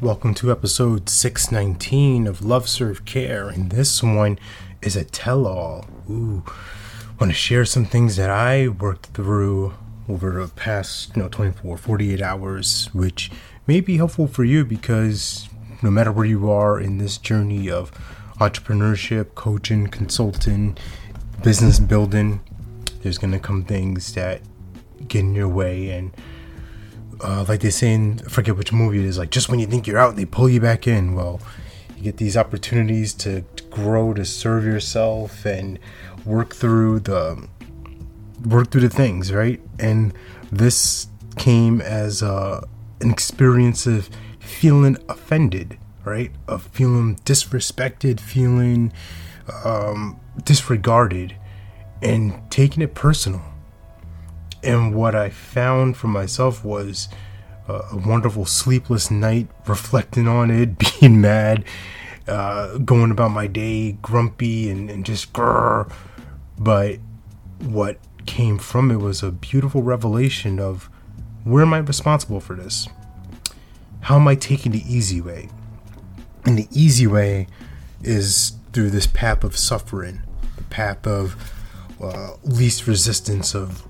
Welcome 0.00 0.32
to 0.34 0.52
episode 0.52 1.08
619 1.08 2.28
of 2.28 2.40
Love 2.40 2.68
Serve 2.68 3.04
Care, 3.04 3.48
and 3.48 3.72
this 3.72 4.00
one 4.00 4.38
is 4.80 4.94
a 4.94 5.02
tell 5.02 5.44
all. 5.44 5.86
Ooh, 6.08 6.44
want 7.18 7.32
to 7.32 7.36
share 7.36 7.64
some 7.64 7.84
things 7.84 8.14
that 8.14 8.30
I 8.30 8.68
worked 8.68 9.06
through 9.06 9.74
over 10.08 10.40
the 10.40 10.52
past 10.54 11.16
you 11.16 11.22
know 11.22 11.28
24 11.28 11.76
48 11.76 12.22
hours 12.22 12.88
which 12.92 13.32
may 13.66 13.80
be 13.80 13.96
helpful 13.96 14.28
for 14.28 14.44
you 14.44 14.64
because 14.64 15.48
no 15.82 15.90
matter 15.90 16.12
where 16.12 16.24
you 16.24 16.48
are 16.48 16.78
in 16.78 16.98
this 16.98 17.18
journey 17.18 17.68
of 17.68 17.90
entrepreneurship 18.38 19.34
coaching 19.34 19.88
consulting 19.88 20.78
business 21.42 21.80
building 21.80 22.40
there's 23.02 23.18
going 23.18 23.32
to 23.32 23.40
come 23.40 23.64
things 23.64 24.14
that 24.14 24.42
get 25.08 25.20
in 25.20 25.34
your 25.34 25.48
way 25.48 25.90
and 25.90 26.12
uh, 27.20 27.44
like 27.48 27.60
they 27.60 27.70
say 27.70 27.92
in 27.92 28.20
I 28.24 28.28
forget 28.28 28.56
which 28.56 28.72
movie 28.72 29.00
it 29.00 29.04
is 29.04 29.18
like 29.18 29.30
just 29.30 29.48
when 29.48 29.58
you 29.58 29.66
think 29.66 29.86
you're 29.86 29.98
out 29.98 30.16
they 30.16 30.24
pull 30.24 30.48
you 30.48 30.60
back 30.60 30.86
in. 30.86 31.14
Well 31.14 31.40
you 31.96 32.04
get 32.04 32.16
these 32.18 32.36
opportunities 32.36 33.12
to, 33.14 33.42
to 33.56 33.64
grow 33.64 34.14
to 34.14 34.24
serve 34.24 34.64
yourself 34.64 35.44
and 35.44 35.78
work 36.24 36.54
through 36.54 37.00
the 37.00 37.48
work 38.46 38.70
through 38.70 38.82
the 38.82 38.90
things 38.90 39.32
right? 39.32 39.60
And 39.78 40.14
this 40.50 41.08
came 41.36 41.80
as 41.80 42.22
uh, 42.22 42.64
an 43.00 43.10
experience 43.10 43.86
of 43.86 44.08
feeling 44.38 44.96
offended 45.08 45.78
right? 46.04 46.32
Of 46.46 46.62
feeling 46.62 47.16
disrespected 47.24 48.20
feeling 48.20 48.92
um, 49.64 50.18
disregarded 50.44 51.34
and 52.02 52.40
taking 52.50 52.82
it 52.82 52.94
personal 52.94 53.42
and 54.62 54.94
what 54.94 55.14
I 55.14 55.30
found 55.30 55.96
for 55.96 56.08
myself 56.08 56.64
was 56.64 57.08
uh, 57.68 57.82
a 57.92 57.96
wonderful 57.96 58.46
sleepless 58.46 59.10
night, 59.10 59.48
reflecting 59.66 60.26
on 60.26 60.50
it, 60.50 60.78
being 61.00 61.20
mad, 61.20 61.64
uh, 62.26 62.78
going 62.78 63.10
about 63.10 63.30
my 63.30 63.46
day 63.46 63.92
grumpy 64.02 64.70
and, 64.70 64.90
and 64.90 65.04
just 65.04 65.32
grrr. 65.32 65.90
But 66.58 66.98
what 67.60 67.98
came 68.26 68.58
from 68.58 68.90
it 68.90 68.96
was 68.96 69.22
a 69.22 69.30
beautiful 69.30 69.82
revelation 69.82 70.58
of 70.58 70.90
where 71.44 71.62
am 71.62 71.72
I 71.72 71.78
responsible 71.78 72.40
for 72.40 72.54
this? 72.54 72.88
How 74.00 74.16
am 74.16 74.28
I 74.28 74.34
taking 74.34 74.72
the 74.72 74.84
easy 74.86 75.20
way? 75.20 75.48
And 76.44 76.58
the 76.58 76.68
easy 76.70 77.06
way 77.06 77.46
is 78.02 78.52
through 78.72 78.90
this 78.90 79.06
path 79.06 79.44
of 79.44 79.56
suffering, 79.56 80.22
the 80.56 80.64
path 80.64 81.06
of 81.06 81.52
uh, 82.00 82.30
least 82.44 82.86
resistance 82.86 83.54
of 83.54 83.84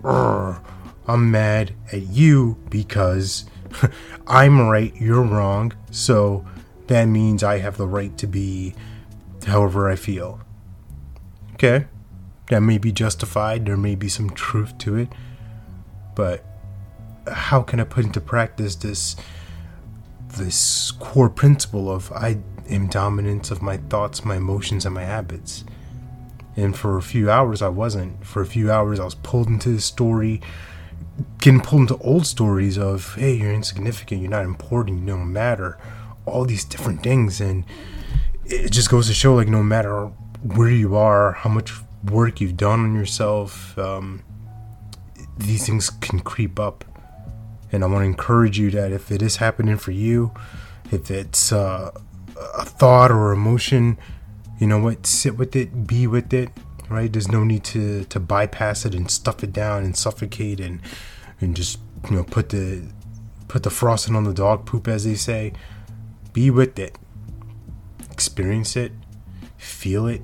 I'm 1.06 1.30
mad 1.30 1.74
at 1.92 2.02
you 2.02 2.58
because 2.68 3.46
I'm 4.26 4.68
right, 4.68 4.94
you're 4.96 5.22
wrong, 5.22 5.72
so 5.90 6.44
that 6.86 7.06
means 7.06 7.42
I 7.42 7.58
have 7.58 7.76
the 7.76 7.86
right 7.86 8.16
to 8.18 8.26
be 8.26 8.74
however 9.46 9.88
I 9.88 9.96
feel. 9.96 10.40
Okay, 11.54 11.86
that 12.50 12.60
may 12.60 12.78
be 12.78 12.92
justified, 12.92 13.66
there 13.66 13.76
may 13.76 13.94
be 13.94 14.08
some 14.08 14.30
truth 14.30 14.76
to 14.78 14.96
it, 14.96 15.08
but 16.14 16.44
how 17.26 17.62
can 17.62 17.80
I 17.80 17.84
put 17.84 18.04
into 18.04 18.20
practice 18.20 18.76
this 18.76 19.16
this 20.36 20.90
core 20.92 21.30
principle 21.30 21.90
of 21.90 22.12
I 22.12 22.38
am 22.68 22.86
dominant 22.88 23.50
of 23.50 23.62
my 23.62 23.78
thoughts, 23.78 24.24
my 24.24 24.36
emotions, 24.36 24.84
and 24.84 24.94
my 24.94 25.04
habits? 25.04 25.64
And 26.58 26.76
for 26.76 26.96
a 26.96 27.02
few 27.02 27.30
hours, 27.30 27.62
I 27.62 27.68
wasn't. 27.68 28.26
For 28.26 28.42
a 28.42 28.46
few 28.46 28.72
hours, 28.72 28.98
I 28.98 29.04
was 29.04 29.14
pulled 29.14 29.46
into 29.46 29.68
the 29.68 29.80
story, 29.80 30.40
getting 31.38 31.60
pulled 31.60 31.82
into 31.82 31.98
old 31.98 32.26
stories 32.26 32.76
of, 32.76 33.14
hey, 33.14 33.34
you're 33.34 33.52
insignificant, 33.52 34.20
you're 34.20 34.30
not 34.30 34.44
important, 34.44 34.98
you 34.98 35.06
don't 35.06 35.32
matter, 35.32 35.78
all 36.26 36.44
these 36.44 36.64
different 36.64 37.04
things. 37.04 37.40
And 37.40 37.64
it 38.44 38.72
just 38.72 38.90
goes 38.90 39.06
to 39.06 39.14
show, 39.14 39.36
like, 39.36 39.46
no 39.46 39.62
matter 39.62 40.06
where 40.42 40.68
you 40.68 40.96
are, 40.96 41.30
how 41.30 41.48
much 41.48 41.72
work 42.10 42.40
you've 42.40 42.56
done 42.56 42.80
on 42.80 42.92
yourself, 42.92 43.78
um, 43.78 44.24
these 45.36 45.64
things 45.64 45.90
can 45.90 46.18
creep 46.18 46.58
up. 46.58 46.84
And 47.70 47.84
I 47.84 47.86
want 47.86 48.02
to 48.02 48.06
encourage 48.06 48.58
you 48.58 48.72
that 48.72 48.90
if 48.90 49.12
it 49.12 49.22
is 49.22 49.36
happening 49.36 49.76
for 49.76 49.92
you, 49.92 50.32
if 50.90 51.08
it's 51.08 51.52
uh, 51.52 51.92
a 52.36 52.64
thought 52.64 53.12
or 53.12 53.30
emotion, 53.30 53.96
you 54.58 54.66
know 54.66 54.78
what 54.78 55.06
sit 55.06 55.36
with 55.36 55.54
it 55.54 55.86
be 55.86 56.06
with 56.06 56.32
it 56.32 56.50
right? 56.88 57.12
There's 57.12 57.30
no 57.30 57.44
need 57.44 57.64
to 57.64 58.04
to 58.04 58.20
bypass 58.20 58.84
it 58.84 58.94
and 58.94 59.10
stuff 59.10 59.42
it 59.44 59.52
down 59.52 59.84
and 59.84 59.96
suffocate 59.96 60.60
and 60.60 60.80
and 61.40 61.54
just 61.54 61.78
you 62.10 62.16
know 62.16 62.24
put 62.24 62.48
the 62.50 62.82
put 63.46 63.62
the 63.62 63.70
frosting 63.70 64.14
on 64.14 64.24
the 64.24 64.34
dog 64.34 64.66
poop 64.66 64.88
as 64.88 65.04
they 65.04 65.14
say. 65.14 65.52
Be 66.32 66.50
with 66.50 66.78
it. 66.78 66.96
Experience 68.10 68.76
it. 68.76 68.92
Feel 69.56 70.06
it. 70.06 70.22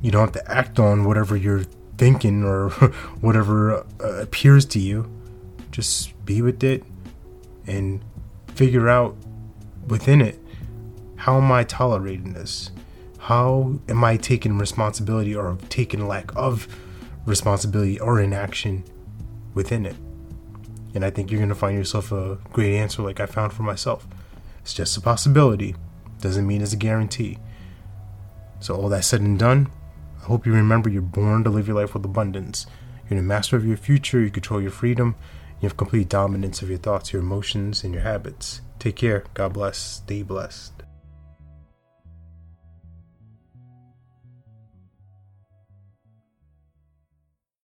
You 0.00 0.10
don't 0.10 0.20
have 0.22 0.44
to 0.44 0.50
act 0.50 0.78
on 0.78 1.04
whatever 1.04 1.36
you're 1.36 1.64
thinking 1.96 2.44
or 2.44 2.70
whatever 3.20 3.84
uh, 4.02 4.20
appears 4.20 4.64
to 4.66 4.78
you. 4.78 5.10
Just 5.70 6.12
be 6.24 6.40
with 6.40 6.62
it 6.62 6.84
and 7.66 8.04
figure 8.54 8.88
out 8.88 9.16
within 9.88 10.20
it 10.20 10.38
how 11.16 11.36
am 11.36 11.50
i 11.50 11.64
tolerating 11.64 12.32
this 12.32 12.70
how 13.24 13.80
am 13.88 14.04
I 14.04 14.18
taking 14.18 14.58
responsibility 14.58 15.34
or 15.34 15.56
taking 15.70 16.06
lack 16.06 16.30
of 16.36 16.68
responsibility 17.24 17.98
or 17.98 18.20
inaction 18.20 18.84
within 19.54 19.86
it? 19.86 19.96
And 20.94 21.06
I 21.06 21.08
think 21.08 21.30
you're 21.30 21.40
going 21.40 21.48
to 21.48 21.54
find 21.54 21.74
yourself 21.74 22.12
a 22.12 22.38
great 22.52 22.76
answer 22.76 23.00
like 23.00 23.20
I 23.20 23.26
found 23.26 23.54
for 23.54 23.62
myself. 23.62 24.06
It's 24.60 24.74
just 24.74 24.98
a 24.98 25.00
possibility, 25.00 25.74
doesn't 26.20 26.46
mean 26.46 26.60
it's 26.60 26.74
a 26.74 26.76
guarantee. 26.76 27.38
So, 28.60 28.76
all 28.76 28.90
that 28.90 29.04
said 29.04 29.22
and 29.22 29.38
done, 29.38 29.70
I 30.20 30.24
hope 30.26 30.44
you 30.44 30.52
remember 30.52 30.90
you're 30.90 31.00
born 31.00 31.44
to 31.44 31.50
live 31.50 31.66
your 31.66 31.80
life 31.80 31.94
with 31.94 32.04
abundance. 32.04 32.66
You're 33.08 33.20
the 33.20 33.26
master 33.26 33.56
of 33.56 33.66
your 33.66 33.78
future, 33.78 34.20
you 34.20 34.30
control 34.30 34.60
your 34.60 34.70
freedom, 34.70 35.16
you 35.62 35.68
have 35.68 35.78
complete 35.78 36.10
dominance 36.10 36.60
of 36.60 36.68
your 36.68 36.78
thoughts, 36.78 37.14
your 37.14 37.22
emotions, 37.22 37.84
and 37.84 37.94
your 37.94 38.02
habits. 38.02 38.60
Take 38.78 38.96
care. 38.96 39.24
God 39.32 39.54
bless. 39.54 39.78
Stay 39.78 40.22
blessed. 40.22 40.83